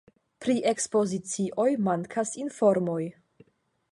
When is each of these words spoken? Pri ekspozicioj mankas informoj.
Pri 0.45 0.53
ekspozicioj 0.71 1.67
mankas 1.89 2.33
informoj. 2.45 3.01